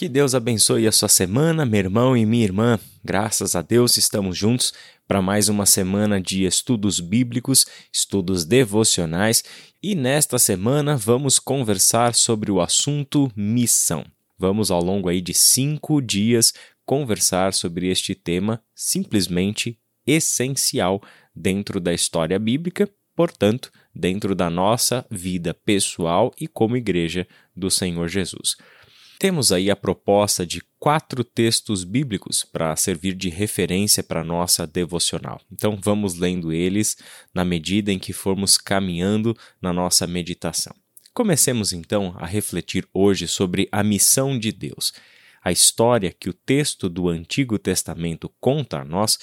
[0.00, 2.80] Que Deus abençoe a sua semana, meu irmão e minha irmã.
[3.04, 4.72] Graças a Deus estamos juntos
[5.06, 9.44] para mais uma semana de estudos bíblicos, estudos devocionais
[9.82, 14.02] e nesta semana vamos conversar sobre o assunto missão.
[14.38, 16.54] Vamos ao longo aí de cinco dias
[16.86, 21.02] conversar sobre este tema simplesmente essencial
[21.36, 28.08] dentro da história bíblica, portanto, dentro da nossa vida pessoal e como igreja do Senhor
[28.08, 28.56] Jesus.
[29.20, 35.38] Temos aí a proposta de quatro textos bíblicos para servir de referência para nossa devocional.
[35.52, 36.96] Então vamos lendo eles
[37.34, 40.74] na medida em que formos caminhando na nossa meditação.
[41.12, 44.90] Comecemos então a refletir hoje sobre a missão de Deus.
[45.44, 49.18] A história que o texto do Antigo Testamento conta a nós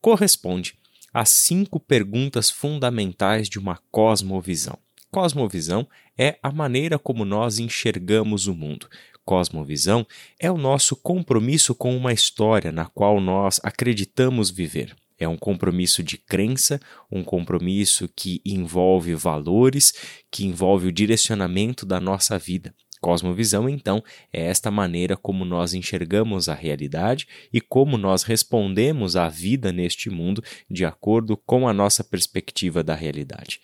[0.00, 0.78] corresponde
[1.12, 4.78] às cinco perguntas fundamentais de uma cosmovisão.
[5.10, 8.88] Cosmovisão é a maneira como nós enxergamos o mundo,
[9.24, 10.06] cosmovisão
[10.38, 14.96] é o nosso compromisso com uma história na qual nós acreditamos viver.
[15.18, 19.92] É um compromisso de crença, um compromisso que envolve valores,
[20.30, 22.74] que envolve o direcionamento da nossa vida.
[23.00, 24.02] Cosmovisão, então,
[24.32, 30.08] é esta maneira como nós enxergamos a realidade e como nós respondemos à vida neste
[30.08, 33.60] mundo de acordo com a nossa perspectiva da realidade.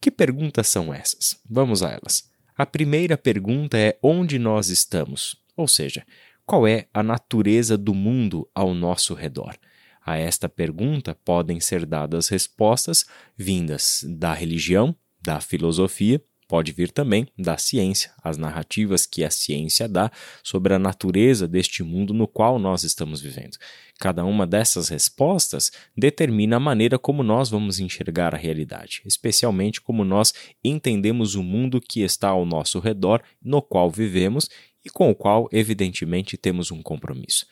[0.00, 1.40] Que perguntas são essas?
[1.48, 2.29] Vamos a elas.
[2.60, 6.04] A primeira pergunta é onde nós estamos, ou seja,
[6.44, 9.56] qual é a natureza do mundo ao nosso redor.
[10.04, 17.28] A esta pergunta podem ser dadas respostas vindas da religião, da filosofia pode vir também
[17.38, 20.10] da ciência, as narrativas que a ciência dá
[20.42, 23.56] sobre a natureza deste mundo no qual nós estamos vivendo.
[24.00, 30.04] Cada uma dessas respostas determina a maneira como nós vamos enxergar a realidade, especialmente como
[30.04, 30.34] nós
[30.64, 34.50] entendemos o mundo que está ao nosso redor, no qual vivemos
[34.84, 37.46] e com o qual, evidentemente, temos um compromisso.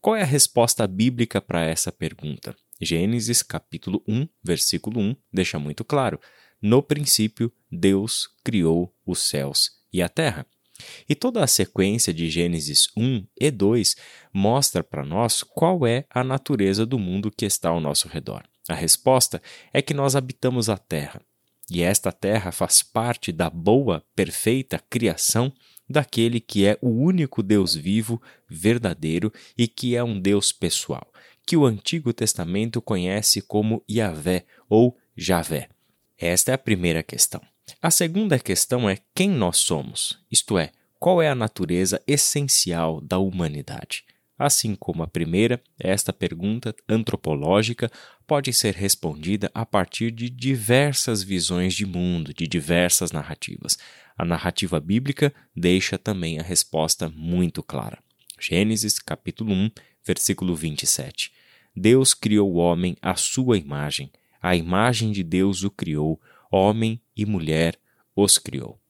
[0.00, 2.56] Qual é a resposta bíblica para essa pergunta?
[2.80, 6.18] Gênesis capítulo 1, versículo 1 deixa muito claro.
[6.60, 10.46] No princípio, Deus criou os céus e a terra.
[11.08, 13.96] E toda a sequência de Gênesis 1 e 2
[14.32, 18.44] mostra para nós qual é a natureza do mundo que está ao nosso redor.
[18.68, 19.42] A resposta
[19.72, 21.20] é que nós habitamos a terra.
[21.70, 25.52] E esta terra faz parte da boa, perfeita criação
[25.88, 31.10] daquele que é o único Deus vivo, verdadeiro e que é um Deus pessoal,
[31.46, 35.68] que o Antigo Testamento conhece como Yahvé ou Javé.
[36.18, 37.40] Esta é a primeira questão.
[37.80, 43.18] A segunda questão é quem nós somos, isto é, qual é a natureza essencial da
[43.18, 44.04] humanidade.
[44.36, 47.88] Assim como a primeira, esta pergunta antropológica
[48.26, 53.78] pode ser respondida a partir de diversas visões de mundo, de diversas narrativas.
[54.16, 57.98] A narrativa bíblica deixa também a resposta muito clara.
[58.40, 59.70] Gênesis, capítulo 1,
[60.04, 61.32] versículo 27.
[61.76, 64.10] Deus criou o homem à sua imagem,
[64.40, 67.78] a imagem de Deus o criou, homem e mulher
[68.14, 68.80] os criou.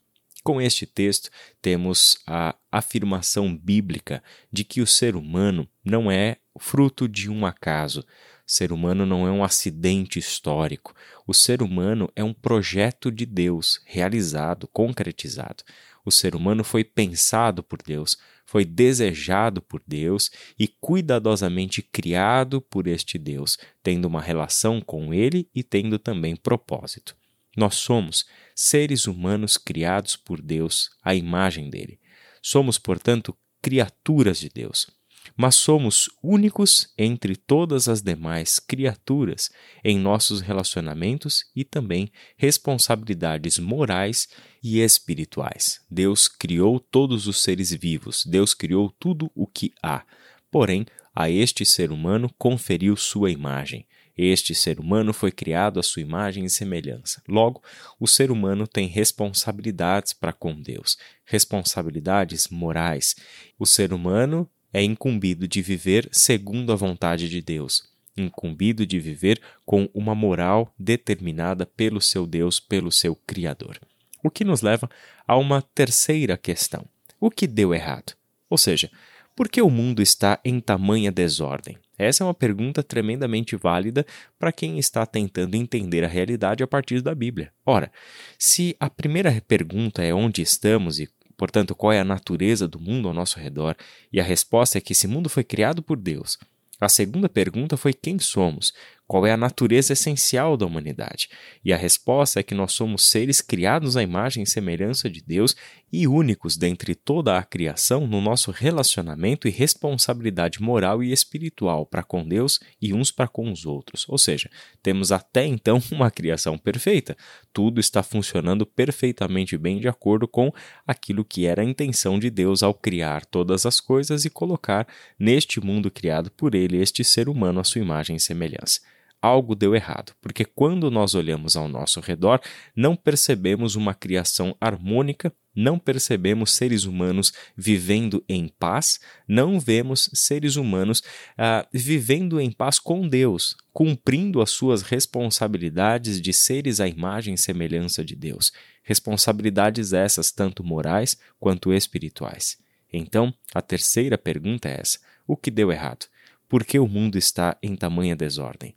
[0.42, 7.08] Com este texto, temos a afirmação bíblica de que o ser humano não é fruto
[7.08, 8.00] de um acaso.
[8.00, 8.04] O
[8.50, 10.94] ser humano não é um acidente histórico.
[11.26, 15.64] O ser humano é um projeto de Deus realizado, concretizado.
[16.04, 18.16] O ser humano foi pensado por Deus,
[18.48, 25.50] foi desejado por Deus e cuidadosamente criado por este Deus, tendo uma relação com ele
[25.54, 27.14] e tendo também propósito.
[27.54, 32.00] Nós somos seres humanos criados por Deus à imagem dele.
[32.40, 34.97] Somos, portanto, criaturas de Deus
[35.38, 39.48] mas somos únicos entre todas as demais criaturas
[39.84, 44.26] em nossos relacionamentos e também responsabilidades morais
[44.60, 45.80] e espirituais.
[45.88, 50.04] Deus criou todos os seres vivos, Deus criou tudo o que há.
[50.50, 50.84] Porém,
[51.14, 53.86] a este ser humano conferiu sua imagem.
[54.16, 57.22] Este ser humano foi criado à sua imagem e semelhança.
[57.28, 57.62] Logo,
[58.00, 63.14] o ser humano tem responsabilidades para com Deus, responsabilidades morais.
[63.56, 67.82] O ser humano é incumbido de viver segundo a vontade de Deus,
[68.16, 73.80] incumbido de viver com uma moral determinada pelo seu Deus, pelo seu Criador.
[74.22, 74.88] O que nos leva
[75.26, 76.84] a uma terceira questão:
[77.18, 78.12] o que deu errado?
[78.48, 78.88] Ou seja,
[79.34, 81.76] por que o mundo está em tamanha desordem?
[81.98, 84.06] Essa é uma pergunta tremendamente válida
[84.38, 87.52] para quem está tentando entender a realidade a partir da Bíblia.
[87.66, 87.90] Ora,
[88.38, 91.08] se a primeira pergunta é onde estamos e
[91.38, 93.76] Portanto, qual é a natureza do mundo ao nosso redor?
[94.12, 96.36] E a resposta é que esse mundo foi criado por Deus.
[96.80, 98.74] A segunda pergunta foi quem somos?
[99.08, 101.30] Qual é a natureza essencial da humanidade?
[101.64, 105.56] E a resposta é que nós somos seres criados à imagem e semelhança de Deus
[105.90, 112.02] e únicos dentre toda a criação no nosso relacionamento e responsabilidade moral e espiritual para
[112.02, 114.06] com Deus e uns para com os outros.
[114.10, 114.50] Ou seja,
[114.82, 117.16] temos até então uma criação perfeita.
[117.50, 120.52] Tudo está funcionando perfeitamente bem de acordo com
[120.86, 124.86] aquilo que era a intenção de Deus ao criar todas as coisas e colocar
[125.18, 128.82] neste mundo criado por ele este ser humano à sua imagem e semelhança
[129.20, 132.40] algo deu errado, porque quando nós olhamos ao nosso redor,
[132.74, 140.54] não percebemos uma criação harmônica, não percebemos seres humanos vivendo em paz, não vemos seres
[140.54, 141.02] humanos
[141.36, 147.38] ah, vivendo em paz com Deus, cumprindo as suas responsabilidades de seres à imagem e
[147.38, 148.52] semelhança de Deus.
[148.84, 152.56] Responsabilidades essas, tanto morais quanto espirituais.
[152.92, 156.06] Então, a terceira pergunta é essa: o que deu errado?
[156.48, 158.74] Por que o mundo está em tamanha desordem?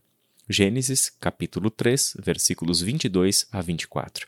[0.50, 4.28] Gênesis, capítulo 3, versículos 22 a 24.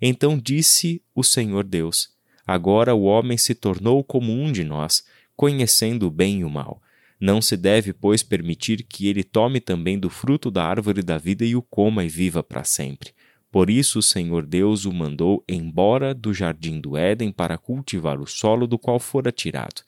[0.00, 2.10] Então disse o Senhor Deus:
[2.46, 5.04] Agora o homem se tornou como um de nós,
[5.36, 6.80] conhecendo o bem e o mal.
[7.20, 11.44] Não se deve, pois, permitir que ele tome também do fruto da árvore da vida
[11.44, 13.10] e o coma e viva para sempre.
[13.50, 18.26] Por isso o Senhor Deus o mandou embora do jardim do Éden para cultivar o
[18.26, 19.82] solo do qual fora tirado.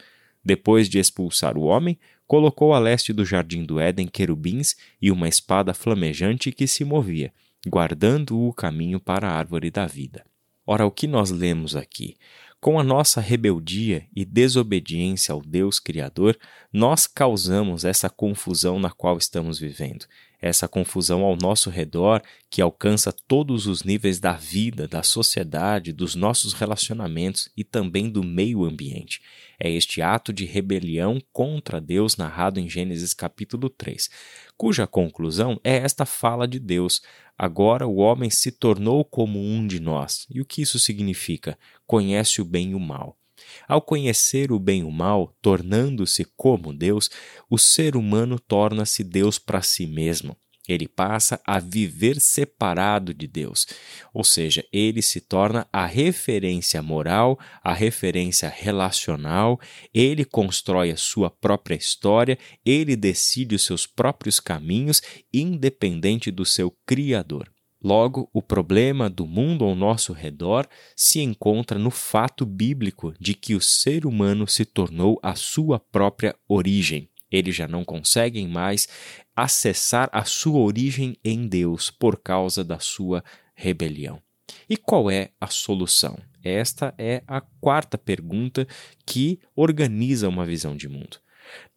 [0.44, 1.98] Depois de expulsar o homem,
[2.30, 7.32] colocou a leste do jardim do Éden querubins e uma espada flamejante que se movia,
[7.66, 10.24] guardando o caminho para a árvore da vida.
[10.64, 12.16] Ora, o que nós lemos aqui?
[12.60, 16.38] Com a nossa rebeldia e desobediência ao Deus Criador,
[16.72, 20.06] nós causamos essa confusão na qual estamos vivendo
[20.40, 26.14] essa confusão ao nosso redor que alcança todos os níveis da vida, da sociedade, dos
[26.14, 29.20] nossos relacionamentos e também do meio ambiente.
[29.58, 34.08] É este ato de rebelião contra Deus narrado em Gênesis capítulo 3,
[34.56, 37.02] cuja conclusão é esta fala de Deus:
[37.36, 40.26] Agora o homem se tornou como um de nós.
[40.30, 41.58] E o que isso significa?
[41.86, 43.19] Conhece o bem e o mal.
[43.68, 47.10] Ao conhecer o bem e o mal, tornando-se como Deus,
[47.48, 50.36] o ser humano torna-se Deus para si mesmo.
[50.68, 53.66] Ele passa a viver separado de Deus,
[54.14, 59.58] ou seja, ele se torna a referência moral, a referência relacional,
[59.92, 65.02] ele constrói a sua própria história, ele decide os seus próprios caminhos,
[65.32, 67.50] independente do seu Criador.
[67.82, 73.54] Logo, o problema do mundo ao nosso redor se encontra no fato bíblico de que
[73.54, 77.08] o ser humano se tornou a sua própria origem.
[77.30, 78.86] Eles já não conseguem mais
[79.34, 83.24] acessar a sua origem em Deus por causa da sua
[83.54, 84.20] rebelião.
[84.68, 86.18] E qual é a solução?
[86.42, 88.66] Esta é a quarta pergunta
[89.06, 91.18] que organiza uma visão de mundo.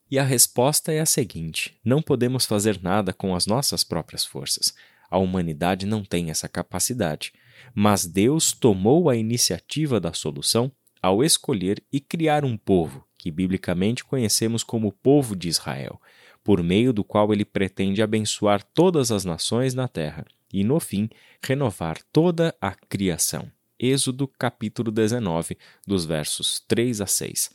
[0.09, 4.73] E a resposta é a seguinte: não podemos fazer nada com as nossas próprias forças.
[5.13, 7.33] A humanidade não tem essa capacidade,
[7.75, 14.03] mas Deus tomou a iniciativa da solução ao escolher e criar um povo, que biblicamente
[14.03, 16.01] conhecemos como povo de Israel,
[16.43, 21.07] por meio do qual ele pretende abençoar todas as nações na terra e, no fim,
[21.45, 23.51] renovar toda a criação.
[23.79, 25.55] Êxodo capítulo 19,
[25.85, 27.51] dos versos 3 a 6.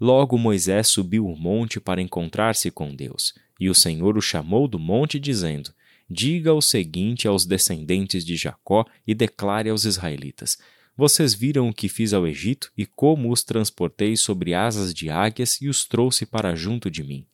[0.00, 4.78] Logo Moisés subiu o monte para encontrar-se com Deus, e o Senhor o chamou do
[4.78, 5.74] monte, dizendo:
[6.14, 10.58] Diga o seguinte aos descendentes de Jacó e declare aos israelitas:
[10.94, 15.58] Vocês viram o que fiz ao Egito e como os transportei sobre asas de águias
[15.62, 17.24] e os trouxe para junto de mim.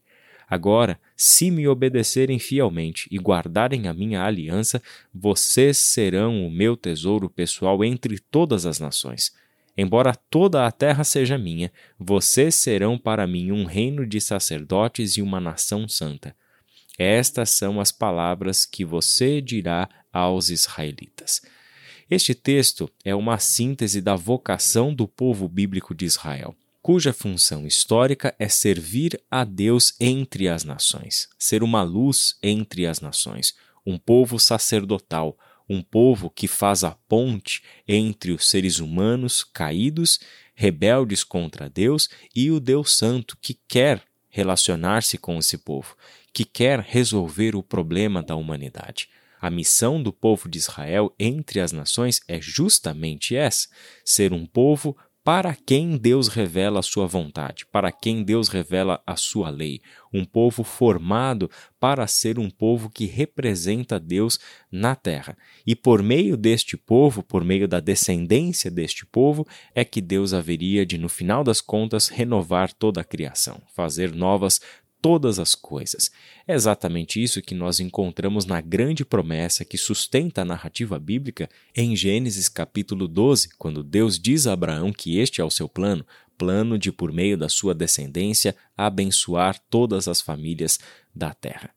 [0.49, 4.81] Agora, se me obedecerem fielmente e guardarem a minha aliança,
[5.13, 9.35] vocês serão o meu tesouro pessoal entre todas as nações.
[9.77, 15.23] Embora toda a terra seja minha, vocês serão para mim um reino de sacerdotes e
[15.23, 16.33] uma nação santa.
[16.99, 21.41] Estas são as palavras que você dirá aos israelitas.
[22.11, 28.35] Este texto é uma síntese da vocação do povo bíblico de Israel, cuja função histórica
[28.39, 33.55] é servir a Deus entre as nações, ser uma luz entre as nações,
[33.87, 35.39] um povo sacerdotal,
[35.69, 40.19] um povo que faz a ponte entre os seres humanos caídos,
[40.55, 45.95] rebeldes contra Deus, e o Deus Santo que quer relacionar-se com esse povo,
[46.39, 49.09] que quer resolver o problema da humanidade.
[49.41, 53.67] A missão do povo de Israel entre as nações é justamente essa:
[54.05, 59.17] ser um povo para quem Deus revela a sua vontade, para quem Deus revela a
[59.17, 59.81] sua lei,
[60.15, 64.39] um povo formado para ser um povo que representa Deus
[64.71, 65.37] na terra.
[65.67, 70.87] E por meio deste povo, por meio da descendência deste povo, é que Deus haveria
[70.87, 74.61] de, no final das contas, renovar toda a criação, fazer novas
[75.01, 76.11] todas as coisas.
[76.47, 81.95] É exatamente isso que nós encontramos na grande promessa que sustenta a narrativa bíblica em
[81.95, 86.05] Gênesis capítulo 12, quando Deus diz a Abraão que este é o seu plano,
[86.37, 90.79] plano de, por meio da sua descendência, abençoar todas as famílias
[91.15, 91.71] da terra.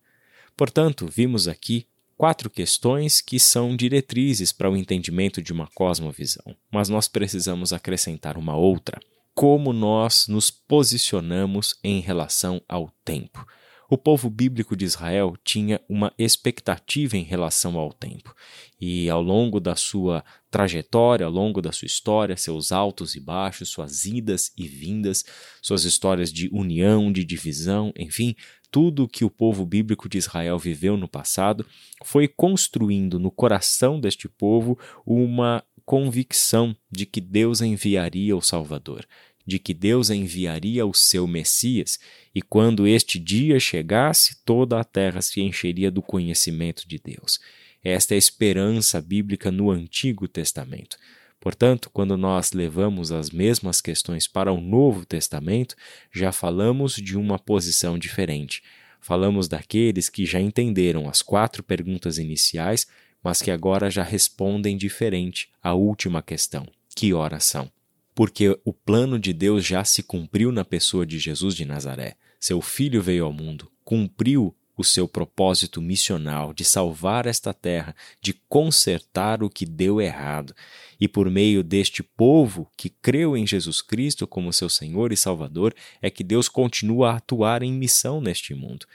[0.56, 1.88] Portanto, vimos aqui
[2.18, 8.38] quatro questões que são diretrizes para o entendimento de uma cosmovisão, mas nós precisamos acrescentar
[8.38, 9.00] uma outra
[9.34, 13.46] como nós nos posicionamos em relação ao tempo.
[13.90, 18.34] O povo bíblico de Israel tinha uma expectativa em relação ao tempo,
[18.80, 23.68] e ao longo da sua trajetória, ao longo da sua história, seus altos e baixos,
[23.68, 25.26] suas idas e vindas,
[25.62, 28.34] suas histórias de união, de divisão, enfim,
[28.72, 31.66] tudo que o povo bíblico de Israel viveu no passado
[32.06, 39.06] foi construindo no coração deste povo uma convicção de que Deus enviaria o Salvador,
[39.46, 42.00] de que Deus enviaria o seu Messias,
[42.34, 47.42] e quando este dia chegasse, toda a terra se encheria do conhecimento de Deus.
[47.84, 50.96] Esta é a esperança bíblica no Antigo Testamento.
[51.42, 55.76] Portanto, quando nós levamos as mesmas questões para o Novo Testamento,
[56.10, 58.64] já falamos de uma posição diferente.
[59.02, 62.88] Falamos daqueles que já entenderam as quatro perguntas iniciais
[63.24, 67.72] mas que agora já respondem diferente à última questão: que horas são?
[68.14, 72.16] Porque o plano de Deus já se cumpriu na pessoa de Jesus de Nazaré.
[72.40, 78.34] Seu filho veio ao mundo, cumpriu o seu propósito missional de salvar esta terra, de
[78.50, 80.54] consertar o que deu errado.
[81.00, 85.74] E por meio deste povo que creu em Jesus Cristo como seu Senhor e Salvador,
[86.02, 88.86] é que Deus continua a atuar em missão neste mundo.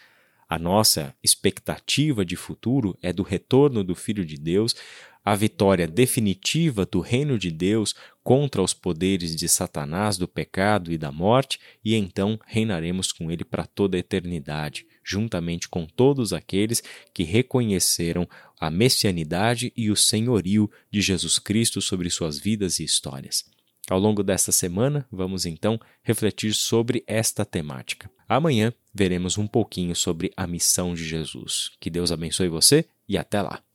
[0.48, 4.76] A nossa expectativa de futuro é do retorno do Filho de Deus,
[5.24, 10.96] a vitória definitiva do reino de Deus contra os poderes de Satanás, do pecado e
[10.96, 16.80] da morte, e então reinaremos com ele para toda a eternidade, juntamente com todos aqueles
[17.12, 18.28] que reconheceram
[18.60, 23.44] a messianidade e o senhorio de Jesus Cristo sobre suas vidas e histórias.
[23.88, 28.08] Ao longo desta semana, vamos então refletir sobre esta temática.
[28.28, 31.70] Amanhã veremos um pouquinho sobre a missão de Jesus.
[31.78, 33.65] Que Deus abençoe você e até lá!